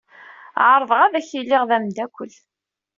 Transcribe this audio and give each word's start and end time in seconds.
Ɛerḍeɣ 0.69 1.01
ad 1.03 1.15
k-iliɣ 1.27 1.63
d 1.69 1.71
amdakel. 1.75 2.31